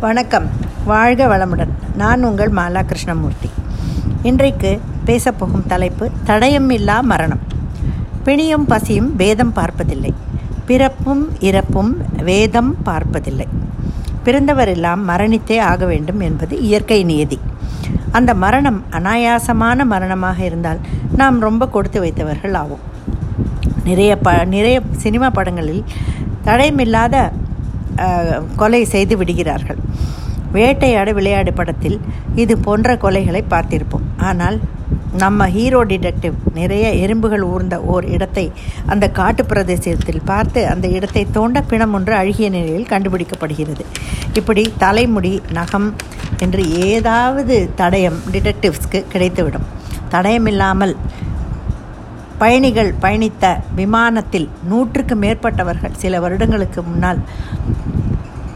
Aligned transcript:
வணக்கம். 0.00 0.46
வாழ்க 0.84 1.26
வளமுடன். 1.26 1.72
நான் 1.96 2.22
உங்கள் 2.22 2.50
மாலா 2.50 2.82
கிருஷ்ணமூர்த்தி 2.82 3.50
இன்றைக்கு 4.22 4.80
பேசப்போகும் 5.06 5.66
தலைப்பு 5.66 6.10
தடயம் 6.26 6.70
இல்லா 6.72 7.00
மரணம். 7.00 7.38
பிணியும் 8.24 8.64
பசியும் 8.64 9.16
வேதம் 9.16 9.52
பார்ப்பதில்லை. 9.52 10.14
பிறப்பும் 10.66 11.40
இறப்பும் 11.40 11.96
வேதம் 12.22 12.82
பார்ப்பதில்லை. 12.82 13.46
பிறந்தவரெல்லாம் 14.24 15.02
மரணித்தே 15.08 15.60
ஆக 15.60 15.86
வேண்டும் 15.86 16.20
என்பது 16.20 16.60
இயற்கை 16.60 17.04
நியதி. 17.04 17.38
அந்த 18.12 18.34
மரணம் 18.34 18.84
அனாயாசமான 18.90 19.84
மரணமாக 19.84 20.44
இருந்தால் 20.44 20.78
நாம் 21.16 21.40
ரொம்ப 21.40 21.68
கொடுத்து 21.68 22.00
வைத்தவர்கள் 22.00 22.52
ஆவோம். 22.52 22.84
நிறைய 23.84 24.18
ப 24.18 24.44
நிறைய 24.44 24.80
சினிமா 24.96 25.30
படங்களில் 25.30 25.84
தடயமில்லாத 26.44 27.30
கொலை 28.60 28.82
செய்து 28.94 29.14
விடுகிறார்கள். 29.20 29.80
வேட்டையாட 30.56 31.08
விளையாடு 31.18 31.52
படத்தில் 31.58 31.98
இது 32.42 32.54
போன்ற 32.66 32.94
கொலைகளை 33.04 33.42
பார்த்திருப்போம். 33.52 34.06
ஆனால் 34.28 34.58
நம்ம 35.22 35.46
ஹீரோ 35.54 35.80
டிடெக்டிவ் 35.90 36.36
நிறைய 36.58 36.86
எறும்புகள் 37.04 37.44
ஊர்ந்த 37.52 37.76
ஓர் 37.92 38.04
இடத்தை 38.14 38.44
அந்த 38.92 39.04
காட்டு 39.18 39.42
பிரதேசத்தில் 39.50 40.26
பார்த்து 40.30 40.60
அந்த 40.72 40.86
இடத்தை 40.96 41.22
தோண்ட 41.36 41.60
பிணம் 41.70 41.94
ஒன்று 41.98 42.14
அழுகிய 42.20 42.48
நிலையில் 42.56 42.90
கண்டுபிடிக்கப்படுகிறது. 42.92 43.84
இப்படி 44.40 44.64
தலைமுடி 44.84 45.32
நகம் 45.58 45.88
என்று 46.46 46.64
ஏதாவது 46.90 47.56
தடயம் 47.80 48.20
டிடெக்டிவ்ஸ்க்கு 48.34 49.00
கிடைத்துவிடும். 49.14 49.66
தடயமில்லாமல் 50.14 50.94
பயணிகள் 52.42 52.92
பயணித்த 53.02 53.46
விமானத்தில் 53.80 54.46
நூற்றுக்கு 54.70 55.14
மேற்பட்டவர்கள் 55.24 55.98
சில 56.02 56.20
வருடங்களுக்கு 56.24 56.80
முன்னால் 56.86 57.20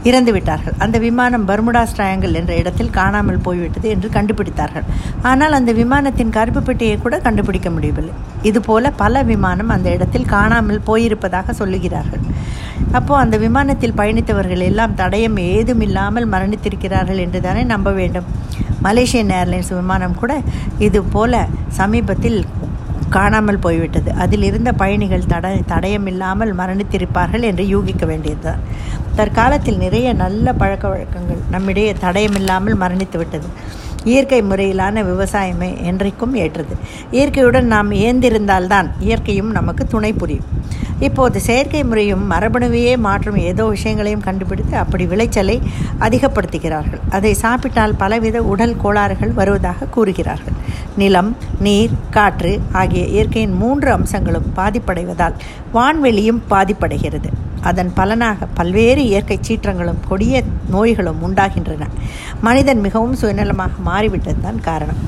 இறந்து 0.09 0.31
விட்டார்கள். 0.35 0.75
அந்த 0.83 0.97
விமானம் 1.05 1.45
பர்முடாஸ் 1.49 1.95
ட்ரையாங்கிள் 1.97 2.37
என்ற 2.39 2.53
இடத்தில் 2.61 2.91
காணாமல் 2.97 3.39
போய்விட்டது 3.45 3.87
என்று 3.93 4.07
கண்டுபிடித்தார்கள். 4.17 4.85
ஆனால் 5.29 5.57
அந்த 5.59 5.71
விமானத்தின் 5.81 6.33
கருப்பு 6.37 6.61
பெட்டியை 6.67 6.97
கூட 7.05 7.15
கண்டுபிடிக்க 7.27 7.69
முடியவில்லை. 7.75 8.13
இதுபோல 8.49 8.91
பல 9.03 9.23
விமானம் 9.31 9.73
அந்த 9.75 9.89
இடத்தில் 9.97 10.27
காணாமல் 10.35 10.85
போயிருப்பதாக 10.89 11.55
சொல்லுகிறார்கள். 11.61 12.23
அப்போது 12.97 13.21
அந்த 13.23 13.35
விமானத்தில் 13.45 13.97
பயணித்தவர்கள் 14.01 14.63
எல்லாம் 14.69 14.95
தடயம் 15.01 15.39
ஏதும் 15.51 15.83
இல்லாமல் 15.87 16.27
மரணித்திருக்கிறார்கள் 16.33 17.21
என்று 17.25 17.41
தானே 17.47 17.63
நம்ப 17.73 17.91
வேண்டும். 18.01 18.27
மலேசியன் 18.87 19.33
ஏர்லைன்ஸ் 19.39 19.71
விமானம் 19.79 20.19
கூட 20.21 20.33
இது 20.87 20.99
போல 21.15 21.33
சமீபத்தில் 21.79 22.39
காணாமல் 23.09 23.59
போய்விட்டது. 23.59 24.11
அதில் 24.13 24.41
இருந்த 24.41 24.71
பயணிகள் 24.73 25.29
தட 25.29 25.47
தடயமில்லாமல் 25.67 26.51
மரணித்திருப்பார்கள் 26.53 27.41
என்று 27.41 27.67
யூகிக்க 27.67 28.05
வேண்டியதுதான் 28.05 28.61
தற்காலத்தில் 29.15 29.77
நிறைய 29.77 30.13
நல்ல 30.13 30.53
பழக்க 30.53 30.87
வழக்கங்கள் 30.87 31.41
நம்மிடையே 31.51 31.93
தடயமில்லாமல் 32.01 32.81
மரணித்து 32.81 33.17
விட்டது 33.17 33.47
இயற்கை 34.05 34.41
முறையிலான 34.41 35.03
விவசாயமே 35.11 35.69
என்றைக்கும் 35.89 36.33
ஏற்றது. 36.33 36.75
இயற்கையுடன் 37.11 37.71
நாம் 37.75 37.91
ஏந்திருந்தால்தான் 37.91 38.89
இயற்கையும் 38.99 39.51
நமக்கு 39.51 39.85
துணை 39.87 40.13
புரியும். 40.13 40.49
இப்போது 40.99 41.39
செயற்கை 41.39 41.83
முறையும் 41.83 42.31
மரபணுவையே 42.31 42.97
மாற்றும் 42.97 43.35
ஏதோ 43.35 43.65
விஷயங்களையும் 43.65 44.25
கண்டுபிடித்து 44.27 44.77
அப்படி 44.77 45.05
விளைச்சலை 45.05 45.61
அதிகப்படுத்துகிறார்கள். 45.99 47.01
அதை 47.09 47.33
சாப்பிட்டால் 47.33 47.95
பலவித 47.95 48.43
உடல் 48.43 48.77
கோளாறுகள் 48.77 49.33
வருவதாக 49.33 49.85
கூறுகிறார்கள். 49.85 50.57
நிலம் 50.97 51.37
நீர் 51.59 51.97
காற்று 52.09 52.53
ஆகிய 52.71 53.05
இயற்கையின் 53.05 53.53
மூன்று 53.53 53.91
அம்சங்களும் 53.91 54.53
பாதிப்படைவதால் 54.55 55.33
வான்வெளியும் 55.73 56.41
பாதிப்படைகிறது. 56.49 57.31
அதன் 57.69 57.91
பலனாக 57.99 58.47
பல்வேறு 58.57 59.03
இயற்கை 59.11 59.37
சீற்றங்களும் 59.47 60.01
கொடிய 60.09 60.43
நோய்களும் 60.73 61.21
உண்டாகின்றன. 61.27 61.89
மனிதன் 62.47 62.83
மிகவும் 62.85 63.17
சுயநலமாக 63.21 63.83
மாறிவிட்டது 63.89 64.41
தான் 64.47 64.61
காரணம். 64.69 64.99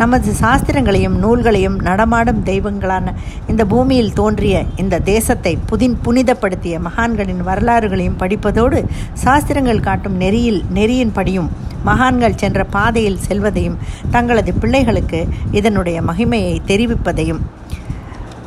நமது 0.00 0.30
சாஸ்திரங்களையும் 0.40 1.16
நூல்களையும் 1.22 1.76
நடமாடும் 1.88 2.40
தெய்வங்களான 2.48 3.14
இந்த 3.50 3.62
பூமியில் 3.72 4.12
தோன்றிய 4.18 4.56
இந்த 4.82 5.00
தேசத்தை 5.12 5.52
புதின் 5.70 5.96
புனிதப்படுத்திய 6.04 6.78
மகான்களின் 6.88 7.42
வரலாறுகளையும் 7.48 8.18
படிப்பதோடு 8.22 8.80
சாஸ்திரங்கள் 9.24 9.84
காட்டும் 9.86 10.18
நெறியில் 10.22 10.60
நெறியின் 10.78 11.14
படியும் 11.18 11.50
மகான்கள் 11.88 12.40
சென்ற 12.42 12.60
பாதையில் 12.76 13.22
செல்வதையும் 13.26 13.80
தங்களது 14.14 14.52
பிள்ளைகளுக்கு 14.62 15.20
இதனுடைய 15.60 15.98
மகிமையை 16.02 16.56
தெரிவிப்பதையும் 16.70 17.42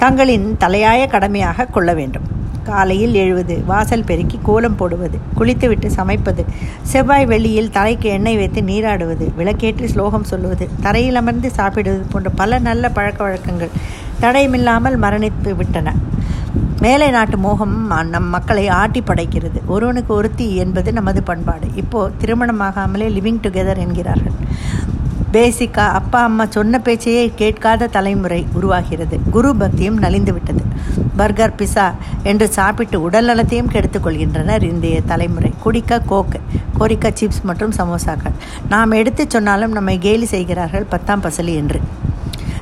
தங்களின் 0.04 0.50
தலையாய 0.58 1.02
கடமையாக 1.08 1.70
கொள்ள 1.76 1.94
வேண்டும். 1.94 2.28
காலையில் 2.70 3.16
எழுவது. 3.24 3.56
வாசல் 3.72 4.08
பெருக்கி 4.10 4.40
கோலம் 4.44 4.78
போடுவது. 4.82 5.18
குளித்துவிட்டு 5.34 5.88
சமைப்பது. 5.98 6.44
செவ்வாய் 6.92 7.30
வெள்ளியில் 7.32 7.74
தலைக்கு 7.78 8.10
எண்ணெய் 8.18 8.40
வைத்து 8.42 8.62
நீராடுவது. 8.72 9.28
விளக்கேற்றி 9.40 9.88
ஸ்லோகம் 9.94 10.30
சொல்லுவது. 10.32 10.68
தரையில் 10.82 11.20
அமர்ந்து 11.22 11.50
சாப்பிடுவது 11.60 12.06
போன்ற 12.12 12.30
பல 12.42 12.60
நல்ல 12.70 12.90
பழக்க 12.98 13.20
வழக்கங்கள் 13.24 13.76
தடையுமில்லாமல் 14.22 14.98
மரணித்து 15.06 15.52
விட்டன. 15.60 15.94
மேலை 16.82 17.08
நாட்டு 17.16 17.38
மோகம் 17.38 17.76
நம் 18.14 18.30
மக்களை 18.36 18.66
ஆட்டி 18.82 19.02
படைக்கிறது. 19.02 19.60
ஒருவனுக்கு 19.66 20.12
ஒருத்தி 20.14 20.48
என்பது 20.64 20.90
நமது 20.98 21.22
பண்பாடு. 21.30 21.68
இப்போது 21.82 22.14
திருமணமாகாமலே 22.22 23.08
லிவிங் 23.16 23.42
டுகெதர் 23.46 23.82
என்கிறார்கள். 23.86 24.38
பேசிக்காக 25.34 25.98
அப்பா 26.00 26.24
அம்மா 26.24 26.46
சொன்ன 26.46 26.80
பேச்சையே 26.80 27.34
கேட்காத 27.36 27.88
தலைமுறை 27.88 28.48
உருவாகிறது. 28.54 29.20
குரு 29.32 29.56
பக்தியும் 29.56 30.02
நலிந்துவிட்டது. 30.02 30.64
பர்கர் 31.18 31.56
பிசா 31.60 31.86
என்று 32.24 32.48
சாப்பிட்டு 32.48 33.02
உடல் 33.02 33.26
நலத்தையும் 33.26 33.72
கெடுத்துக்கொள்கின்றனர் 33.74 34.64
இந்திய 34.64 34.90
இன்றைய 34.90 35.02
தலைமுறை. 35.02 35.54
குடிக்க 35.64 36.00
கோக்கு 36.00 36.40
கோரிக்கா 36.78 37.10
சிப்ஸ் 37.20 37.42
மற்றும் 37.44 37.72
சமோசாக்கள். 37.72 38.36
நாம் 38.70 38.92
எடுத்து 38.92 39.26
சொன்னாலும் 39.28 39.72
நம்மை 39.72 39.98
கேலி 39.98 40.26
செய்கிறார்கள் 40.26 40.86
பத்தாம் 40.90 41.24
பசலி 41.24 41.56
என்று. 41.56 41.82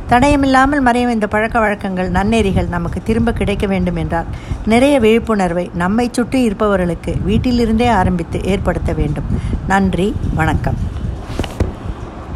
தடயமில்லாமல் 0.09 0.81
மறையும் 0.81 1.11
இந்த 1.11 1.27
பழக்க 1.27 1.59
வழக்கங்கள் 1.59 2.09
நன்னெறிகள் 2.09 2.67
நமக்கு 2.67 3.03
திரும்ப 3.03 3.31
கிடைக்க 3.31 3.66
வேண்டும் 3.67 3.95
என்றால் 3.95 4.25
நிறைய 4.66 5.00
விழிப்புணர்வை 5.00 5.72
நம்மை 5.73 6.09
சுற்றி 6.11 6.41
இருப்பவர்களுக்கு 6.41 7.13
வீட்டிலிருந்தே 7.27 7.89
ஆரம்பித்து 7.89 8.44
ஏற்படுத்த 8.44 8.94
வேண்டும். 8.94 9.29
நன்றி 9.67 10.16
வணக்கம். 10.35 10.79